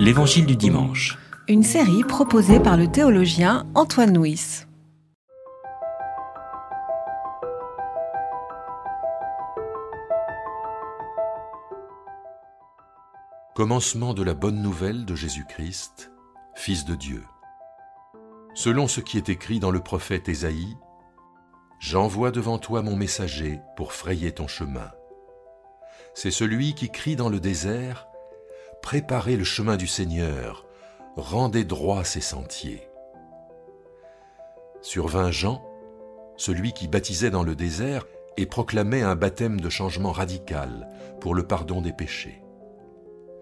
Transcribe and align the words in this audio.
L'Évangile 0.00 0.46
du 0.46 0.56
dimanche. 0.56 1.18
Une 1.48 1.62
série 1.62 2.02
proposée 2.04 2.60
par 2.60 2.76
le 2.76 2.90
théologien 2.90 3.66
Antoine 3.74 4.18
Nuis. 4.18 4.66
Commencement 13.54 14.14
de 14.14 14.22
la 14.22 14.34
bonne 14.34 14.62
nouvelle 14.62 15.04
de 15.04 15.14
Jésus-Christ, 15.14 16.10
Fils 16.54 16.84
de 16.84 16.94
Dieu. 16.94 17.24
Selon 18.54 18.88
ce 18.88 19.00
qui 19.00 19.16
est 19.16 19.28
écrit 19.28 19.60
dans 19.60 19.70
le 19.70 19.80
prophète 19.80 20.28
Ésaïe, 20.28 20.76
J'envoie 21.78 22.30
devant 22.30 22.58
toi 22.58 22.82
mon 22.82 22.96
messager 22.96 23.60
pour 23.76 23.92
frayer 23.92 24.32
ton 24.32 24.48
chemin. 24.48 24.90
C'est 26.14 26.30
celui 26.30 26.74
qui 26.74 26.90
crie 26.90 27.16
dans 27.16 27.28
le 27.28 27.38
désert, 27.38 28.08
Préparez 28.82 29.36
le 29.36 29.44
chemin 29.44 29.76
du 29.76 29.86
Seigneur, 29.86 30.66
rendez 31.16 31.64
droit 31.64 32.04
ses 32.04 32.20
sentiers. 32.20 32.88
Survint 34.80 35.30
Jean, 35.30 35.64
celui 36.36 36.72
qui 36.72 36.86
baptisait 36.86 37.30
dans 37.30 37.42
le 37.42 37.56
désert 37.56 38.06
et 38.36 38.46
proclamait 38.46 39.02
un 39.02 39.16
baptême 39.16 39.60
de 39.60 39.68
changement 39.70 40.12
radical 40.12 40.88
pour 41.20 41.34
le 41.34 41.46
pardon 41.46 41.80
des 41.80 41.92
péchés. 41.92 42.42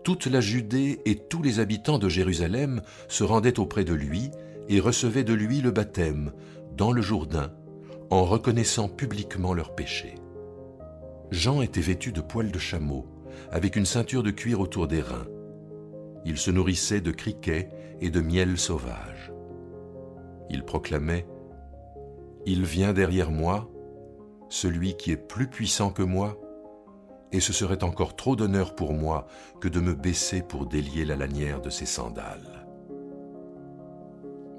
Toute 0.04 0.26
la 0.26 0.40
Judée 0.40 1.00
et 1.04 1.16
tous 1.16 1.42
les 1.42 1.60
habitants 1.60 1.98
de 1.98 2.08
Jérusalem 2.08 2.82
se 3.08 3.24
rendaient 3.24 3.58
auprès 3.58 3.84
de 3.84 3.94
lui 3.94 4.30
et 4.68 4.80
recevaient 4.80 5.24
de 5.24 5.34
lui 5.34 5.60
le 5.60 5.70
baptême 5.70 6.32
dans 6.72 6.92
le 6.92 7.02
Jourdain 7.02 7.52
en 8.10 8.24
reconnaissant 8.24 8.88
publiquement 8.88 9.54
leurs 9.54 9.74
péchés. 9.74 10.14
Jean 11.30 11.62
était 11.62 11.80
vêtu 11.80 12.12
de 12.12 12.20
poils 12.20 12.52
de 12.52 12.58
chameau, 12.58 13.06
avec 13.50 13.76
une 13.76 13.86
ceinture 13.86 14.22
de 14.22 14.30
cuir 14.30 14.60
autour 14.60 14.86
des 14.86 15.00
reins. 15.00 15.26
Il 16.24 16.38
se 16.38 16.50
nourrissait 16.50 17.00
de 17.00 17.10
criquets 17.10 17.68
et 18.00 18.10
de 18.10 18.20
miel 18.20 18.58
sauvage. 18.58 19.32
Il 20.50 20.64
proclamait 20.64 21.26
Il 22.46 22.64
vient 22.64 22.92
derrière 22.92 23.30
moi, 23.30 23.70
celui 24.48 24.96
qui 24.96 25.10
est 25.10 25.16
plus 25.16 25.48
puissant 25.48 25.90
que 25.90 26.02
moi, 26.02 26.38
et 27.32 27.40
ce 27.40 27.52
serait 27.52 27.82
encore 27.82 28.14
trop 28.14 28.36
d'honneur 28.36 28.76
pour 28.76 28.92
moi 28.92 29.26
que 29.60 29.68
de 29.68 29.80
me 29.80 29.94
baisser 29.94 30.42
pour 30.42 30.66
délier 30.66 31.04
la 31.04 31.16
lanière 31.16 31.60
de 31.60 31.70
ses 31.70 31.86
sandales. 31.86 32.66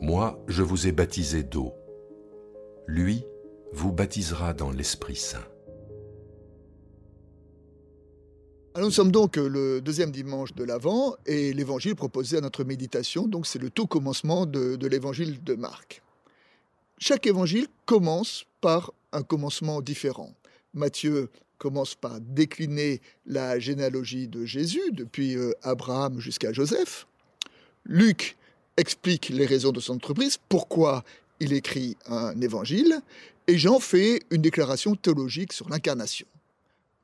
Moi, 0.02 0.44
je 0.48 0.62
vous 0.62 0.88
ai 0.88 0.92
baptisé 0.92 1.44
d'eau. 1.44 1.74
Lui 2.86 3.26
vous 3.72 3.94
baptisera 3.94 4.54
dans 4.54 4.72
l'Esprit 4.72 5.16
Saint. 5.16 5.40
Alors 8.76 8.88
nous 8.90 8.94
sommes 8.94 9.14
donc 9.14 9.38
le 9.38 9.80
deuxième 9.80 10.12
dimanche 10.12 10.54
de 10.54 10.66
l'Avent 10.66 11.16
et 11.26 11.54
l'évangile 11.54 11.96
proposé 11.96 12.36
à 12.36 12.42
notre 12.42 12.66
méditation, 12.66 13.26
donc 13.26 13.48
c'est 13.48 13.58
le 13.58 13.70
tout 13.70 13.88
commencement 13.88 14.46
de, 14.46 14.76
de 14.76 14.88
l'évangile 14.88 15.42
de 15.46 15.54
Marc. 15.54 16.02
Chaque 16.98 17.26
évangile 17.26 17.68
commence 17.86 18.44
par 18.60 18.92
un 19.14 19.24
commencement 19.24 19.82
différent. 19.82 20.34
Matthieu 20.74 21.30
commence 21.58 21.96
par 21.96 22.20
décliner 22.20 23.00
la 23.26 23.60
généalogie 23.60 24.28
de 24.28 24.44
Jésus, 24.44 24.92
depuis 24.92 25.38
euh, 25.38 25.54
Abraham 25.64 26.20
jusqu'à 26.20 26.52
Joseph. 26.52 27.08
Luc 27.86 28.36
explique 28.76 29.30
les 29.30 29.46
raisons 29.46 29.72
de 29.72 29.80
son 29.80 29.94
entreprise, 29.94 30.38
pourquoi 30.50 31.06
il 31.40 31.54
écrit 31.54 31.96
un 32.08 32.38
évangile, 32.42 33.00
et 33.48 33.58
Jean 33.58 33.80
fait 33.80 34.24
une 34.32 34.42
déclaration 34.42 34.96
théologique 34.96 35.54
sur 35.54 35.70
l'incarnation. 35.70 36.28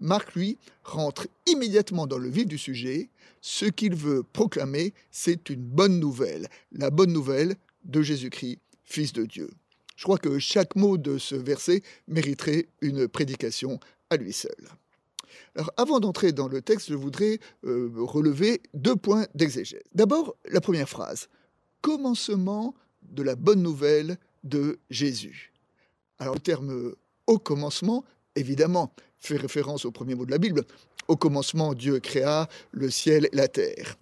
Marc, 0.01 0.33
lui, 0.33 0.57
rentre 0.83 1.27
immédiatement 1.45 2.07
dans 2.07 2.17
le 2.17 2.27
vif 2.27 2.47
du 2.47 2.57
sujet. 2.57 3.09
Ce 3.39 3.65
qu'il 3.65 3.95
veut 3.95 4.23
proclamer, 4.23 4.93
c'est 5.11 5.49
une 5.49 5.61
bonne 5.61 5.99
nouvelle, 5.99 6.47
la 6.71 6.89
bonne 6.89 7.13
nouvelle 7.13 7.55
de 7.85 8.01
Jésus-Christ, 8.01 8.59
Fils 8.83 9.13
de 9.13 9.25
Dieu. 9.25 9.49
Je 9.95 10.03
crois 10.03 10.17
que 10.17 10.39
chaque 10.39 10.75
mot 10.75 10.97
de 10.97 11.19
ce 11.19 11.35
verset 11.35 11.83
mériterait 12.07 12.67
une 12.81 13.07
prédication 13.07 13.79
à 14.09 14.17
lui 14.17 14.33
seul. 14.33 14.67
Alors, 15.55 15.71
avant 15.77 15.99
d'entrer 15.99 16.31
dans 16.31 16.47
le 16.47 16.61
texte, 16.61 16.89
je 16.89 16.95
voudrais 16.95 17.39
euh, 17.65 17.91
relever 17.97 18.61
deux 18.73 18.95
points 18.95 19.27
d'exégèse. 19.35 19.83
D'abord, 19.93 20.35
la 20.49 20.61
première 20.61 20.89
phrase 20.89 21.29
commencement 21.81 22.75
de 23.03 23.23
la 23.23 23.35
bonne 23.35 23.61
nouvelle 23.61 24.17
de 24.43 24.79
Jésus. 24.89 25.51
Alors, 26.19 26.35
le 26.35 26.39
terme 26.39 26.93
au 27.27 27.37
commencement, 27.37 28.03
évidemment, 28.35 28.93
fait 29.21 29.37
référence 29.37 29.85
au 29.85 29.91
premier 29.91 30.15
mot 30.15 30.25
de 30.25 30.31
la 30.31 30.37
Bible. 30.37 30.63
Au 31.07 31.15
commencement, 31.15 31.73
Dieu 31.73 31.99
créa 31.99 32.49
le 32.71 32.89
ciel 32.89 33.29
et 33.31 33.35
la 33.35 33.47
terre. 33.47 33.97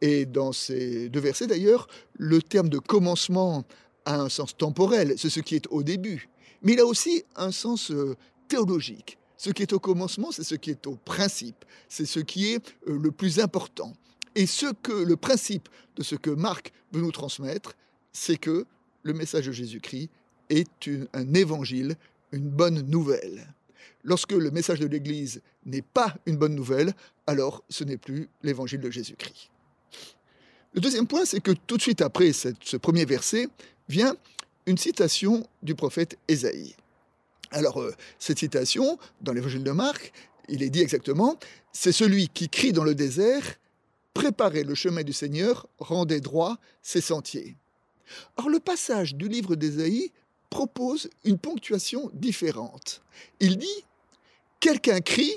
Et 0.00 0.26
dans 0.26 0.52
ces 0.52 1.08
deux 1.08 1.20
versets, 1.20 1.46
d'ailleurs, 1.46 1.86
le 2.18 2.42
terme 2.42 2.68
de 2.68 2.78
commencement 2.78 3.64
a 4.04 4.20
un 4.20 4.28
sens 4.28 4.56
temporel, 4.56 5.14
c'est 5.16 5.30
ce 5.30 5.40
qui 5.40 5.54
est 5.54 5.66
au 5.70 5.82
début. 5.82 6.28
Mais 6.62 6.74
il 6.74 6.80
a 6.80 6.86
aussi 6.86 7.24
un 7.36 7.52
sens 7.52 7.90
euh, 7.90 8.16
théologique. 8.48 9.18
Ce 9.36 9.50
qui 9.50 9.62
est 9.62 9.72
au 9.72 9.78
commencement, 9.78 10.30
c'est 10.30 10.44
ce 10.44 10.54
qui 10.54 10.70
est 10.70 10.86
au 10.86 10.96
principe, 10.96 11.64
c'est 11.88 12.06
ce 12.06 12.20
qui 12.20 12.52
est 12.52 12.74
euh, 12.88 12.98
le 12.98 13.10
plus 13.10 13.40
important. 13.40 13.92
Et 14.34 14.46
ce 14.46 14.72
que 14.82 14.92
le 14.92 15.16
principe 15.16 15.68
de 15.96 16.02
ce 16.02 16.16
que 16.16 16.30
Marc 16.30 16.72
veut 16.92 17.00
nous 17.00 17.12
transmettre, 17.12 17.74
c'est 18.12 18.36
que 18.36 18.66
le 19.02 19.12
message 19.12 19.46
de 19.46 19.52
Jésus-Christ 19.52 20.10
est 20.50 20.90
un 21.12 21.34
évangile, 21.34 21.96
une 22.32 22.48
bonne 22.48 22.80
nouvelle. 22.82 23.54
Lorsque 24.02 24.32
le 24.32 24.50
message 24.50 24.80
de 24.80 24.86
l'Église 24.86 25.40
n'est 25.66 25.82
pas 25.82 26.14
une 26.26 26.36
bonne 26.36 26.54
nouvelle, 26.54 26.92
alors 27.26 27.62
ce 27.68 27.84
n'est 27.84 27.96
plus 27.96 28.28
l'évangile 28.42 28.80
de 28.80 28.90
Jésus-Christ. 28.90 29.50
Le 30.74 30.80
deuxième 30.80 31.06
point, 31.06 31.24
c'est 31.24 31.40
que 31.40 31.52
tout 31.52 31.76
de 31.76 31.82
suite 31.82 32.02
après 32.02 32.32
ce 32.32 32.76
premier 32.76 33.04
verset 33.04 33.48
vient 33.88 34.16
une 34.66 34.78
citation 34.78 35.46
du 35.62 35.74
prophète 35.74 36.18
Ésaïe. 36.26 36.74
Alors, 37.50 37.80
euh, 37.80 37.94
cette 38.18 38.38
citation, 38.38 38.98
dans 39.20 39.32
l'évangile 39.32 39.62
de 39.62 39.70
Marc, 39.70 40.12
il 40.48 40.62
est 40.62 40.70
dit 40.70 40.80
exactement, 40.80 41.38
c'est 41.72 41.92
celui 41.92 42.28
qui 42.28 42.48
crie 42.48 42.72
dans 42.72 42.82
le 42.82 42.94
désert, 42.94 43.44
préparez 44.12 44.64
le 44.64 44.74
chemin 44.74 45.02
du 45.02 45.12
Seigneur, 45.12 45.68
rendez 45.78 46.20
droit 46.20 46.56
ses 46.82 47.00
sentiers. 47.00 47.56
Or, 48.36 48.48
le 48.48 48.58
passage 48.58 49.14
du 49.14 49.28
livre 49.28 49.54
d'Ésaïe 49.54 50.10
propose 50.50 51.10
une 51.24 51.38
ponctuation 51.38 52.10
différente. 52.12 53.02
Il 53.40 53.56
dit, 53.58 53.84
quelqu'un 54.60 55.00
crie, 55.00 55.34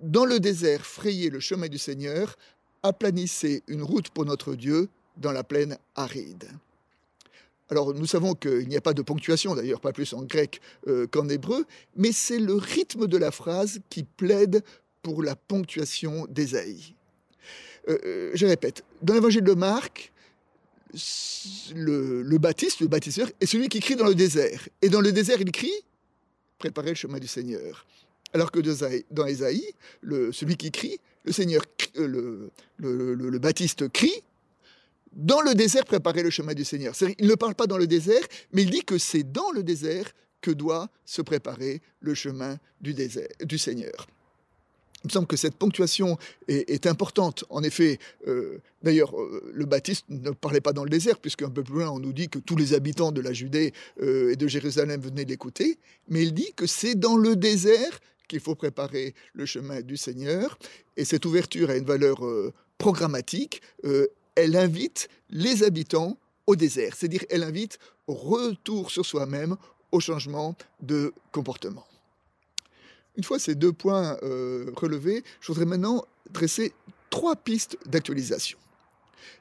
dans 0.00 0.24
le 0.24 0.40
désert, 0.40 0.84
frayez 0.84 1.30
le 1.30 1.40
chemin 1.40 1.68
du 1.68 1.78
Seigneur, 1.78 2.36
aplanissez 2.82 3.62
une 3.66 3.82
route 3.82 4.10
pour 4.10 4.24
notre 4.24 4.54
Dieu 4.54 4.88
dans 5.16 5.32
la 5.32 5.44
plaine 5.44 5.78
aride. 5.94 6.50
Alors 7.68 7.92
nous 7.94 8.06
savons 8.06 8.34
qu'il 8.34 8.68
n'y 8.68 8.76
a 8.76 8.80
pas 8.80 8.94
de 8.94 9.02
ponctuation, 9.02 9.54
d'ailleurs 9.54 9.80
pas 9.80 9.92
plus 9.92 10.12
en 10.12 10.22
grec 10.22 10.60
euh, 10.86 11.06
qu'en 11.08 11.28
hébreu, 11.28 11.64
mais 11.96 12.12
c'est 12.12 12.38
le 12.38 12.54
rythme 12.54 13.06
de 13.06 13.16
la 13.16 13.30
phrase 13.30 13.80
qui 13.90 14.04
plaide 14.04 14.62
pour 15.02 15.22
la 15.22 15.34
ponctuation 15.34 16.26
d'Ésaïe. 16.28 16.94
Euh, 17.88 17.98
euh, 18.04 18.30
je 18.34 18.46
répète, 18.46 18.84
dans 19.02 19.14
l'évangile 19.14 19.44
de 19.44 19.54
Marc, 19.54 20.12
le, 21.74 22.38
baptiste, 22.38 22.80
le 22.80 22.88
baptiseur, 22.88 23.28
est 23.40 23.46
celui 23.46 23.68
qui 23.68 23.80
crie 23.80 23.96
dans 23.96 24.06
le 24.06 24.14
désert. 24.14 24.68
Et 24.82 24.88
dans 24.88 25.00
le 25.00 25.12
désert, 25.12 25.40
il 25.40 25.50
crie 25.50 25.72
Préparez 26.58 26.90
le 26.90 26.94
chemin 26.94 27.18
du 27.18 27.26
Seigneur. 27.26 27.86
Alors 28.32 28.50
que 28.50 28.60
dans 29.10 29.26
Ésaïe, 29.26 29.74
le, 30.00 30.32
celui 30.32 30.56
qui 30.56 30.70
crie, 30.70 30.98
le 31.24 31.32
Seigneur, 31.32 31.62
le, 31.96 32.50
le, 32.78 33.38
baptiste 33.38 33.88
crie 33.88 34.22
dans 35.12 35.40
le 35.40 35.54
désert 35.54 35.84
préparer 35.84 36.22
le 36.22 36.30
chemin 36.30 36.54
du 36.54 36.64
Seigneur. 36.64 36.94
Il 37.18 37.26
ne 37.26 37.34
parle 37.34 37.54
pas 37.54 37.66
dans 37.66 37.78
le 37.78 37.86
désert, 37.86 38.22
mais 38.52 38.62
il 38.62 38.70
dit 38.70 38.84
que 38.84 38.98
c'est 38.98 39.22
dans 39.22 39.50
le 39.50 39.62
désert 39.62 40.10
que 40.40 40.50
doit 40.50 40.88
se 41.04 41.22
préparer 41.22 41.80
le 42.00 42.14
chemin 42.14 42.58
du, 42.80 42.94
désert, 42.94 43.28
du 43.42 43.58
Seigneur. 43.58 44.06
Il 45.04 45.08
me 45.08 45.12
semble 45.12 45.26
que 45.26 45.36
cette 45.36 45.56
ponctuation 45.56 46.18
est, 46.48 46.86
importante. 46.86 47.44
En 47.50 47.62
effet, 47.62 47.98
euh, 48.26 48.58
d'ailleurs, 48.82 49.18
euh, 49.20 49.50
le 49.52 49.64
Baptiste 49.66 50.04
ne 50.08 50.30
parlait 50.30 50.60
pas 50.60 50.72
dans 50.72 50.84
le 50.84 50.90
désert, 50.90 51.18
puisqu'un 51.18 51.48
peu 51.50 51.62
plus 51.62 51.74
loin, 51.74 51.90
on 51.90 52.00
nous 52.00 52.12
dit 52.12 52.28
que 52.28 52.38
tous 52.38 52.56
les 52.56 52.74
habitants 52.74 53.12
de 53.12 53.20
la 53.20 53.32
Judée 53.32 53.72
euh, 54.02 54.32
et 54.32 54.36
de 54.36 54.48
Jérusalem 54.48 55.00
venaient 55.00 55.24
l'écouter. 55.24 55.78
Mais 56.08 56.22
il 56.22 56.34
dit 56.34 56.52
que 56.56 56.66
c'est 56.66 56.94
dans 56.94 57.16
le 57.16 57.36
désert 57.36 58.00
qu'il 58.26 58.40
faut 58.40 58.56
préparer 58.56 59.14
le 59.34 59.46
chemin 59.46 59.82
du 59.82 59.96
Seigneur. 59.96 60.58
Et 60.96 61.04
cette 61.04 61.24
ouverture 61.24 61.70
a 61.70 61.76
une 61.76 61.84
valeur 61.84 62.18
programmatique 62.78 63.62
elle 64.36 64.56
invite 64.56 65.08
les 65.30 65.64
habitants 65.64 66.16
au 66.46 66.54
désert, 66.54 66.94
c'est-à-dire 66.94 67.24
elle 67.28 67.42
invite 67.42 67.78
au 68.06 68.14
retour 68.14 68.92
sur 68.92 69.04
soi-même, 69.04 69.56
au 69.90 69.98
changement 69.98 70.54
de 70.80 71.12
comportement. 71.32 71.86
Une 73.16 73.24
fois 73.24 73.38
ces 73.38 73.54
deux 73.54 73.72
points 73.72 74.16
euh, 74.22 74.70
relevés, 74.76 75.24
je 75.40 75.48
voudrais 75.48 75.66
maintenant 75.66 76.04
dresser 76.30 76.72
trois 77.10 77.36
pistes 77.36 77.78
d'actualisation. 77.86 78.58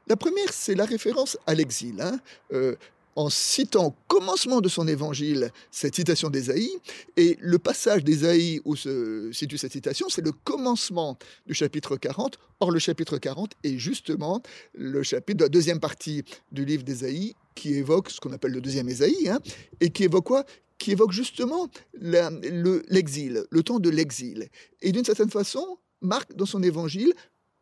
La 0.08 0.16
première, 0.16 0.54
c'est 0.54 0.76
la 0.76 0.86
référence 0.86 1.38
à 1.46 1.54
l'exil. 1.54 2.00
Hein. 2.00 2.20
Euh, 2.54 2.76
en 3.16 3.30
citant 3.30 3.88
au 3.88 3.94
commencement 4.08 4.62
de 4.62 4.68
son 4.68 4.88
évangile 4.88 5.52
cette 5.72 5.96
citation 5.96 6.30
d'Ésaïe. 6.30 6.70
Et 7.18 7.38
le 7.40 7.58
passage 7.60 8.04
d'Ésaïe 8.04 8.62
où 8.66 8.76
se 8.76 9.32
situe 9.32 9.58
cette 9.58 9.72
citation, 9.72 10.10
c'est 10.10 10.24
le 10.24 10.32
commencement 10.32 11.18
du 11.48 11.54
chapitre 11.54 11.96
40. 11.98 12.38
Or, 12.60 12.72
le 12.72 12.80
chapitre 12.80 13.18
40 13.18 13.54
est 13.64 13.78
justement 13.78 14.42
le 14.74 15.02
chapitre 15.04 15.38
de 15.40 15.44
la 15.44 15.50
deuxième 15.50 15.80
partie 15.80 16.24
du 16.52 16.66
livre 16.66 16.84
d'Ésaïe 16.84 17.36
qui 17.56 17.76
évoque 17.76 18.10
ce 18.10 18.20
qu'on 18.20 18.34
appelle 18.34 18.52
le 18.52 18.62
deuxième 18.62 18.90
Ésaïe, 18.90 19.30
hein, 19.30 19.40
et 19.80 19.90
qui 19.90 20.04
évoque 20.04 20.26
quoi? 20.26 20.44
Qui 20.78 20.92
évoque 20.92 21.12
justement 21.12 21.70
l'exil, 21.94 23.46
le, 23.50 23.64
temps 23.64 23.80
de 23.80 23.90
l'exil. 23.90 24.50
Et 24.82 24.92
d'une 24.92 25.06
certaine 25.06 25.30
façon, 25.30 25.78
Marc, 26.02 26.36
dans 26.36 26.46
son 26.46 26.64
évangile, 26.64 27.14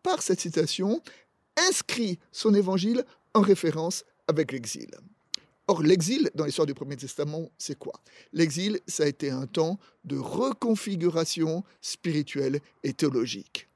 par 0.01 0.21
cette 0.21 0.39
citation, 0.39 1.01
inscrit 1.69 2.19
son 2.31 2.53
évangile 2.53 3.05
en 3.33 3.41
référence 3.41 4.03
avec 4.27 4.51
l'exil. 4.51 4.89
Or, 5.67 5.81
l'exil, 5.81 6.29
dans 6.35 6.45
l'histoire 6.45 6.65
du 6.65 6.73
Premier 6.73 6.97
Testament, 6.97 7.49
c'est 7.57 7.77
quoi? 7.77 7.93
L'exil, 8.33 8.79
ça 8.85 9.03
a 9.03 9.07
été 9.07 9.29
un 9.29 9.47
temps 9.47 9.79
de 10.03 10.17
reconfiguration 10.17 11.63
spirituelle 11.81 12.59
et 12.83 12.93
théologique. 12.93 13.69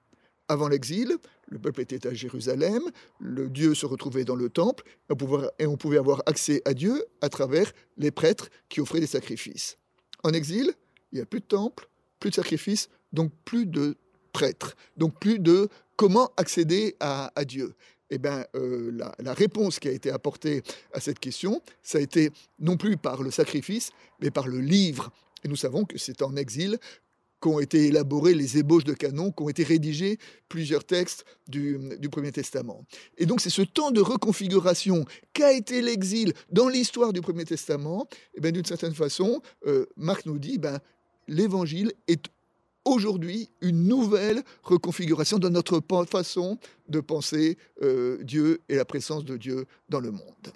Avant 0.50 0.68
l'exil, 0.68 1.16
le 1.48 1.60
peuple 1.60 1.82
était 1.82 2.08
à 2.08 2.14
Jérusalem, 2.14 2.82
le 3.20 3.50
Dieu 3.50 3.74
se 3.74 3.86
retrouvait 3.86 4.26
dans 4.26 4.36
le 4.36 4.50
temple, 4.50 4.84
et 5.60 5.66
on 5.66 5.78
pouvait 5.78 5.98
avoir 5.98 6.22
accès 6.26 6.62
à 6.66 6.74
Dieu 6.74 7.06
à 7.22 7.30
travers 7.30 7.72
les 7.98 8.12
prêtres 8.12 8.50
qui 8.70 8.82
offraient 8.82 9.00
des 9.00 9.08
sacrifices. 9.08 9.78
En 10.24 10.32
exil, 10.32 10.74
il 11.12 11.16
n'y 11.16 11.22
a 11.22 11.26
plus 11.26 11.40
de 11.40 11.46
temple, 11.46 11.90
plus 12.20 12.32
de 12.32 12.36
sacrifices, 12.36 12.90
donc 13.14 13.32
plus 13.46 13.66
de 13.66 13.96
prêtres, 14.34 14.76
donc 14.98 15.20
plus 15.20 15.40
de 15.40 15.70
comment 15.96 16.32
accéder 16.38 16.96
à, 17.00 17.32
Dieu. 17.46 17.74
Eh 18.10 18.18
bien, 18.18 18.46
euh, 18.56 18.92
la, 18.94 19.14
la, 19.20 19.34
réponse 19.34 19.80
qui 19.80 19.88
a 19.88 19.92
été 19.92 20.12
apportée 20.12 20.64
à 20.94 21.00
cette 21.00 21.20
question, 21.20 21.62
ça 21.82 21.98
a 21.98 22.02
été 22.02 22.32
non 22.60 22.78
plus 22.78 22.98
par 22.98 23.22
le 23.22 23.32
sacrifice, 23.32 23.92
mais 24.22 24.32
par 24.32 24.48
le 24.48 24.60
livre. 24.60 25.12
Et 25.44 25.48
nous 25.48 25.56
savons 25.56 25.86
que 25.86 25.98
c'est 25.98 26.22
en 26.22 26.36
exil 26.36 26.78
qu'ont 27.40 27.60
été 27.60 27.88
élaborés 27.88 28.34
les 28.34 28.58
ébauches 28.58 28.84
de 28.84 28.94
canons, 28.94 29.32
qu'ont 29.32 29.50
été 29.50 29.64
rédigés 29.64 30.18
plusieurs 30.50 30.84
textes 30.84 31.26
du, 31.48 31.80
Premier 32.12 32.32
Testament. 32.32 32.86
Et 33.18 33.26
donc 33.26 33.42
c'est 33.42 33.50
ce 33.50 33.62
temps 33.62 33.92
de 33.92 34.02
reconfiguration 34.02 35.06
qu'a 35.34 35.54
été 35.54 35.82
l'exil 35.82 36.34
dans 36.52 36.68
l'histoire 36.68 37.14
du 37.14 37.22
Premier 37.22 37.46
Testament, 37.46 38.08
et 38.36 38.42
bien 38.42 38.52
d'une 38.52 38.66
certaine 38.66 38.96
façon, 38.96 39.42
euh, 39.68 39.86
Marc 39.98 40.26
nous 40.26 40.40
dit, 40.40 40.58
ben, 40.58 40.80
l'Évangile 41.28 41.92
est 42.08 42.26
aujourd'hui 42.86 43.50
une 43.62 43.84
nouvelle 43.84 44.42
reconfiguration 44.64 45.38
de 45.38 45.50
notre 45.50 45.82
façon 46.10 46.58
de 46.88 47.00
penser 47.02 47.58
euh, 47.82 48.24
Dieu 48.24 48.62
et 48.70 48.76
la 48.76 48.86
présence 48.86 49.26
de 49.26 49.38
Dieu 49.38 49.66
dans 49.90 50.00
le 50.00 50.12
monde. 50.12 50.54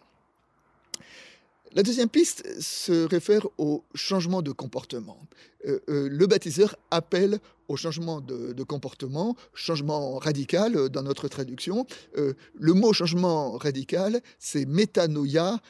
La 1.73 1.83
deuxième 1.83 2.09
piste 2.09 2.43
se 2.59 3.05
réfère 3.05 3.47
au 3.57 3.85
changement 3.95 4.41
de 4.41 4.51
comportement. 4.51 5.17
Euh, 5.65 5.79
euh, 5.87 6.09
le 6.11 6.27
baptiseur 6.27 6.75
appelle 6.91 7.39
au 7.69 7.77
changement 7.77 8.19
de, 8.19 8.63
comportement, 8.63 9.37
changement 9.53 10.17
radical 10.17 10.75
euh, 10.75 10.89
dans 10.89 11.01
notre 11.01 11.29
traduction. 11.29 11.85
le 12.15 12.73
mot 12.73 12.91
changement 12.91 13.53
radical, 13.53 14.21
c'est 14.37 14.65
métanoïa 14.65 15.61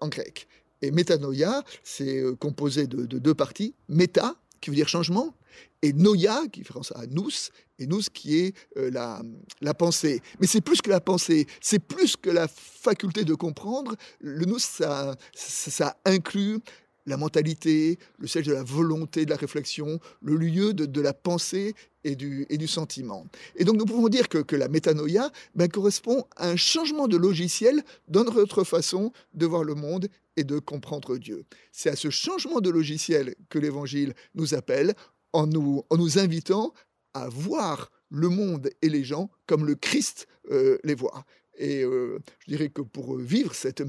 en 0.00 0.08
grec. 0.08 0.46
Et 0.82 0.92
métanoïa, 0.92 1.64
c'est 1.82 2.22
composé 2.38 2.86
de, 2.86 3.04
de 3.04 3.18
deux 3.18 3.34
parties. 3.34 3.74
Méta, 3.88 4.36
qui 4.60 4.70
veut 4.70 4.76
dire 4.76 4.88
changement, 4.88 5.34
et 5.82 5.92
noia, 5.92 6.46
qui 6.48 6.60
fait 6.60 6.68
référence 6.68 6.92
à 6.92 7.06
nous, 7.06 7.30
et 7.78 7.86
nous 7.86 8.00
qui 8.12 8.38
est 8.38 8.54
euh, 8.76 8.90
la, 8.90 9.22
la, 9.60 9.74
pensée. 9.74 10.20
Mais 10.38 10.46
c'est 10.46 10.60
plus 10.60 10.82
que 10.82 10.90
la 10.90 11.00
pensée, 11.00 11.46
c'est 11.60 11.78
plus 11.78 12.16
que 12.16 12.30
la 12.30 12.46
faculté 12.48 13.24
de 13.24 13.34
comprendre. 13.34 13.96
Le 14.20 14.44
nous, 14.44 14.58
ça, 14.58 15.16
ça, 15.34 15.96
inclut 16.04 16.60
la 17.06 17.16
mentalité, 17.16 17.98
le 18.18 18.26
siège 18.26 18.46
de 18.46 18.52
la 18.52 18.62
volonté, 18.62 19.24
de 19.24 19.30
la 19.30 19.36
réflexion, 19.36 20.00
le 20.22 20.36
lieu 20.36 20.74
de, 20.74 21.00
la 21.00 21.12
pensée 21.12 21.74
et 22.04 22.14
du, 22.14 22.46
sentiment. 22.66 23.26
Et 23.56 23.64
donc 23.64 23.76
nous 23.76 23.84
pouvons 23.84 24.08
dire 24.08 24.28
que, 24.28 24.38
que 24.38 24.56
la 24.56 24.68
métanoïa 24.68 25.30
ben, 25.54 25.68
correspond 25.68 26.24
à 26.36 26.48
un 26.48 26.56
changement 26.56 27.08
de 27.08 27.16
logiciel 27.16 27.82
dans 28.08 28.24
notre 28.24 28.64
façon 28.64 29.12
de 29.34 29.46
voir 29.46 29.64
le 29.64 29.74
monde 29.74 30.08
et 30.36 30.44
de 30.44 30.58
comprendre 30.58 31.16
Dieu. 31.16 31.44
C'est 31.72 31.90
à 31.90 31.96
ce 31.96 32.10
changement 32.10 32.60
de 32.60 32.70
logiciel 32.70 33.34
que 33.48 33.58
l'Évangile 33.58 34.14
nous 34.34 34.54
appelle 34.54 34.94
en 35.32 35.46
nous, 35.46 35.84
en 35.90 35.96
nous 35.96 36.18
invitant 36.18 36.72
à 37.14 37.28
voir 37.28 37.90
le 38.10 38.28
monde 38.28 38.70
et 38.82 38.88
les 38.88 39.04
gens 39.04 39.30
comme 39.46 39.66
le 39.66 39.74
Christ 39.74 40.26
euh, 40.50 40.78
les 40.84 40.94
voit. 40.94 41.24
Et 41.60 41.84
euh, 41.84 42.18
je 42.38 42.54
dirais 42.54 42.70
que 42.70 42.80
pour 42.80 43.18
vivre 43.18 43.54
cette 43.54 43.82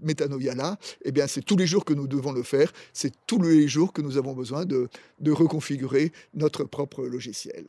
métanoïa-là, 0.00 0.78
eh 1.04 1.10
bien, 1.10 1.26
c'est 1.26 1.42
tous 1.42 1.56
les 1.56 1.66
jours 1.66 1.84
que 1.84 1.92
nous 1.92 2.06
devons 2.06 2.30
le 2.30 2.44
faire. 2.44 2.72
C'est 2.92 3.12
tous 3.26 3.42
les 3.42 3.66
jours 3.66 3.92
que 3.92 4.00
nous 4.00 4.16
avons 4.16 4.32
besoin 4.32 4.64
de, 4.64 4.88
de 5.18 5.32
reconfigurer 5.32 6.12
notre 6.34 6.62
propre 6.62 7.04
logiciel. 7.04 7.66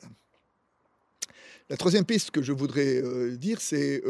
La 1.71 1.77
troisième 1.77 2.05
piste 2.05 2.31
que 2.31 2.43
je 2.43 2.51
voudrais 2.51 3.01
euh, 3.01 3.35
dire, 3.35 3.61
c'est 3.61 4.03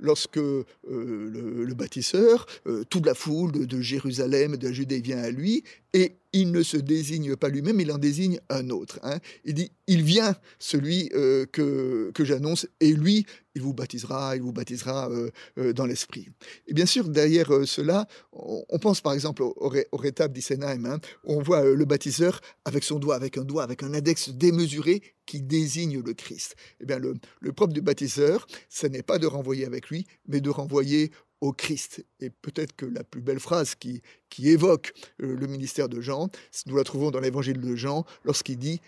lorsque 0.00 0.36
le, 0.36 1.74
bâtisseur, 1.74 2.46
toute 2.90 3.06
la 3.06 3.14
foule 3.14 3.52
de, 3.52 3.64
de, 3.64 3.80
Jérusalem, 3.80 4.56
de 4.56 4.66
la 4.66 4.72
Judée 4.72 5.00
vient 5.00 5.18
à 5.18 5.30
lui, 5.30 5.62
et 5.94 6.16
il 6.32 6.50
ne 6.50 6.62
se 6.62 6.78
désigne 6.78 7.36
pas 7.36 7.48
lui-même, 7.48 7.80
il 7.80 7.92
en 7.92 7.98
désigne 7.98 8.40
un 8.48 8.70
autre. 8.70 8.98
Hein. 9.02 9.18
Il 9.44 9.54
dit, 9.54 9.70
il 9.86 10.02
vient 10.02 10.34
celui 10.58 11.10
euh, 11.14 11.44
que, 11.44 12.10
que 12.14 12.24
j'annonce, 12.24 12.66
et 12.80 12.92
lui, 12.92 13.26
il 13.54 13.60
vous 13.60 13.74
baptisera, 13.74 14.34
il 14.34 14.40
vous 14.40 14.52
baptisera 14.52 15.10
euh, 15.10 15.30
euh, 15.58 15.72
dans 15.74 15.84
l'esprit. 15.84 16.28
Et 16.66 16.72
bien 16.72 16.86
sûr, 16.86 17.08
derrière 17.08 17.50
cela, 17.66 18.08
on, 18.32 18.78
pense 18.78 19.02
par 19.02 19.12
exemple 19.12 19.42
au, 19.42 19.54
au, 19.56 19.96
rétable 19.98 20.32
d'Isenheim, 20.32 20.86
hein, 20.86 20.98
où 21.24 21.34
on 21.34 21.42
voit 21.42 21.62
le 21.62 21.84
baptiseur 21.84 22.40
avec 22.64 22.82
son 22.84 22.98
doigt, 22.98 23.14
avec 23.14 23.36
un 23.36 23.44
doigt, 23.44 23.62
avec 23.62 23.82
un 23.82 23.92
index 23.92 24.30
démesuré 24.30 25.02
qui 25.26 25.42
désigne 25.42 26.00
le 26.00 26.14
Christ. 26.14 26.56
Eh 26.80 26.86
bien, 26.86 26.98
le, 26.98 27.14
le 27.40 27.52
propre 27.52 27.74
du 27.74 27.82
baptiseur, 27.82 28.46
ce 28.70 28.86
n'est 28.86 29.02
pas 29.02 29.18
de 29.18 29.26
renvoyer 29.26 29.66
avec 29.66 29.90
lui, 29.90 30.06
mais 30.26 30.40
de 30.40 30.48
renvoyer 30.48 31.12
au 31.42 31.52
Christ. 31.52 32.06
Et 32.20 32.30
peut-être 32.30 32.74
que 32.74 32.86
la 32.86 33.04
plus 33.04 33.20
belle 33.20 33.40
phrase 33.40 33.74
qui, 33.74 34.00
qui 34.30 34.48
évoque 34.48 34.94
euh, 35.20 35.36
le 35.36 35.46
ministère 35.48 35.88
de 35.88 36.00
Jean, 36.00 36.30
nous 36.66 36.76
la 36.76 36.84
trouvons 36.84 37.10
dans 37.10 37.20
l'évangile 37.20 37.60
de 37.60 37.74
Jean, 37.74 38.06
lorsqu'il 38.24 38.58
dit 38.58 38.80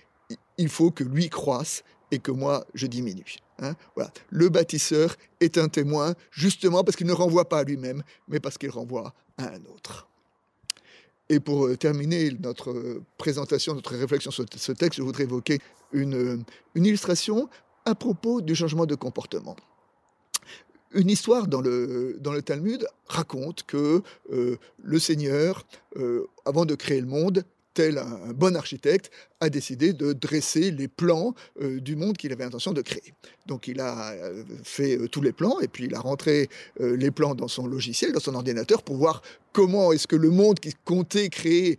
Il 0.57 0.69
faut 0.69 0.91
que 0.91 1.05
lui 1.05 1.29
croisse 1.29 1.83
et 2.11 2.21
que 2.21 2.31
moi 2.31 2.65
je 2.73 2.87
diminue. 2.87 3.37
Hein. 3.59 3.75
voilà. 3.97 4.11
Le 4.31 4.49
bâtisseur 4.49 5.17
est 5.41 5.59
un 5.59 5.69
témoin 5.69 6.15
justement 6.31 6.85
parce 6.85 6.97
qu'il 6.97 7.09
ne 7.09 7.13
renvoie 7.13 7.49
pas 7.49 7.59
à 7.59 7.65
lui-même, 7.65 8.03
mais 8.29 8.41
parce 8.41 8.57
qu'il 8.57 8.71
renvoie 8.71 9.13
à 9.37 9.49
un 9.49 9.65
autre. 9.67 10.09
Et 11.29 11.41
pour 11.41 11.67
euh, 11.67 11.77
terminer 11.77 12.31
notre 12.39 12.71
euh, 12.71 13.03
présentation, 13.19 13.75
notre 13.75 13.97
réflexion 13.97 14.31
sur 14.31 14.45
ce 14.55 14.73
texte, 14.73 14.99
je 14.99 15.03
voudrais 15.03 15.25
évoquer 15.25 15.59
une, 15.93 16.45
une 16.77 16.87
illustration 16.87 17.49
à 17.85 17.97
propos 17.97 18.41
du 18.41 18.55
changement 18.55 18.87
de 18.87 18.95
comportement. 18.95 19.57
Une 20.95 21.11
histoire 21.11 21.49
dans 21.49 21.61
le, 21.61 22.17
dans 22.21 22.33
le 22.33 22.41
Talmud 22.41 22.87
raconte 23.09 23.65
que 23.65 24.01
euh, 24.33 24.57
le 24.81 24.99
Seigneur, 25.01 25.67
euh, 25.97 26.29
avant 26.45 26.65
de 26.65 26.77
créer 26.77 27.01
le 27.01 27.09
monde, 27.09 27.43
tel 27.75 27.99
un, 27.99 28.33
bon 28.33 28.55
architecte, 28.55 29.11
a 29.41 29.51
décidé 29.51 29.93
de 29.93 30.13
dresser 30.13 30.71
les 30.71 30.87
plans 30.87 31.35
euh, 31.61 31.81
du 31.81 31.97
monde 31.97 32.17
qu'il 32.17 32.33
avait 32.33 32.45
intention 32.45 32.73
de 32.73 32.81
créer. 32.81 33.13
Donc 33.47 33.67
il 33.67 33.81
a 33.81 34.15
fait 34.63 35.09
tous 35.09 35.21
les 35.21 35.33
plans 35.33 35.59
et 35.59 35.67
puis 35.67 35.87
il 35.87 35.95
a 35.97 36.01
rentré 36.01 36.49
les 36.79 37.11
plans 37.11 37.35
dans 37.35 37.49
son 37.49 37.67
logiciel, 37.67 38.13
dans 38.13 38.21
son 38.21 38.37
ordinateur 38.37 38.85
pour 38.85 38.97
voir 38.97 39.21
comment 39.53 39.91
est-ce 39.93 40.07
que 40.07 40.17
le 40.17 40.31
monde 40.31 40.61
qu'il 40.61 40.77
comptait 40.85 41.29
créer 41.29 41.79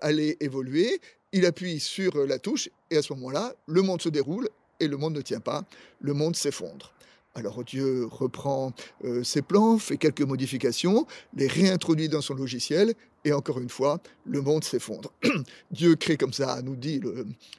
allait 0.00 0.38
évoluer. 0.40 1.00
Il 1.32 1.44
appuie 1.44 1.78
sur 1.80 2.26
la 2.26 2.38
touche 2.38 2.70
et 2.90 2.96
à 2.96 3.02
ce 3.02 3.12
moment-là, 3.12 3.54
le 3.66 3.82
monde 3.82 4.00
se 4.00 4.08
déroule 4.08 4.48
et 4.80 4.88
le 4.88 4.96
monde 4.96 5.14
ne 5.14 5.20
tient 5.20 5.40
pas, 5.40 5.64
le 6.00 6.14
monde 6.14 6.34
s'effondre. 6.34 6.93
Alors 7.36 7.64
Dieu 7.64 8.06
reprend 8.06 8.72
euh, 9.04 9.24
ses 9.24 9.42
plans, 9.42 9.78
fait 9.78 9.96
quelques 9.96 10.22
modifications, 10.22 11.06
les 11.36 11.48
réintroduit 11.48 12.08
dans 12.08 12.20
son 12.20 12.34
logiciel, 12.34 12.94
et 13.24 13.32
encore 13.32 13.58
une 13.58 13.70
fois, 13.70 14.00
le 14.24 14.40
monde 14.40 14.62
s'effondre. 14.62 15.12
Dieu 15.70 15.96
crée 15.96 16.16
comme 16.16 16.32
ça, 16.32 16.62
nous 16.62 16.76
dit 16.76 17.00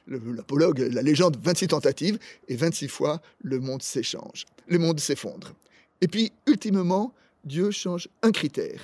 l'apologue, 0.06 0.78
la 0.78 1.02
légende, 1.02 1.36
26 1.42 1.68
tentatives, 1.68 2.18
et 2.48 2.56
26 2.56 2.88
fois, 2.88 3.20
le 3.42 3.58
monde 3.58 3.82
s'échange. 3.82 4.46
Le 4.66 4.78
monde 4.78 4.98
s'effondre. 4.98 5.52
Et 6.00 6.08
puis, 6.08 6.32
ultimement, 6.46 7.12
Dieu 7.44 7.70
change 7.70 8.08
un 8.22 8.32
critère. 8.32 8.80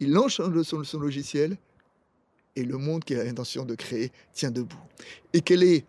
Il 0.00 0.12
lance 0.12 0.34
son, 0.34 0.84
son 0.84 0.98
logiciel, 0.98 1.56
et 2.56 2.64
le 2.64 2.76
monde 2.76 3.04
qu'il 3.04 3.18
a 3.18 3.24
l'intention 3.24 3.64
de 3.64 3.74
créer 3.74 4.12
tient 4.32 4.50
debout. 4.50 4.76
Et 5.32 5.40
quel 5.40 5.62
est 5.62 5.84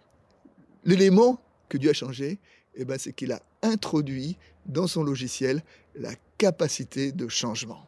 l'élément 0.85 1.41
que 1.69 1.77
Dieu 1.77 1.89
a 1.89 1.93
changé? 1.93 2.39
Eh 2.75 2.85
ben, 2.85 2.97
c'est 2.97 3.13
qu'il 3.13 3.31
a 3.31 3.41
introduit 3.61 4.37
dans 4.65 4.87
son 4.87 5.03
logiciel 5.03 5.63
la 5.95 6.13
capacité 6.37 7.11
de 7.11 7.27
changement, 7.27 7.87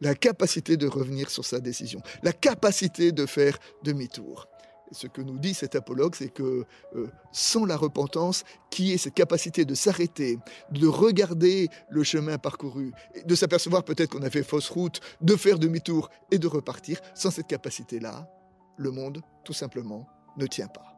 la 0.00 0.14
capacité 0.14 0.76
de 0.76 0.86
revenir 0.86 1.30
sur 1.30 1.44
sa 1.44 1.60
décision, 1.60 2.00
la 2.22 2.32
capacité 2.32 3.12
de 3.12 3.26
faire 3.26 3.58
demi-tour. 3.82 4.48
ce 4.90 5.06
que 5.06 5.20
nous 5.20 5.38
dit 5.38 5.52
cet 5.52 5.74
apologue, 5.74 6.14
c'est 6.14 6.32
que 6.32 6.64
euh, 6.96 7.08
sans 7.30 7.66
la 7.66 7.76
repentance, 7.76 8.44
qui 8.70 8.92
est 8.92 8.98
cette 8.98 9.14
capacité 9.14 9.64
de 9.64 9.74
s'arrêter, 9.74 10.38
de 10.70 10.86
regarder 10.86 11.68
le 11.90 12.02
chemin 12.04 12.38
parcouru, 12.38 12.92
de 13.24 13.34
s'apercevoir 13.34 13.84
peut-être 13.84 14.10
qu'on 14.10 14.22
a 14.22 14.30
fait 14.30 14.42
fausse 14.42 14.70
route, 14.70 15.00
de 15.20 15.36
faire 15.36 15.58
demi-tour 15.58 16.08
et 16.30 16.38
de 16.38 16.46
repartir, 16.46 17.00
sans 17.14 17.30
cette 17.30 17.48
capacité-là, 17.48 18.30
le 18.78 18.90
monde, 18.90 19.20
tout 19.44 19.52
simplement, 19.52 20.08
ne 20.38 20.46
tient 20.46 20.68
pas. 20.68 20.97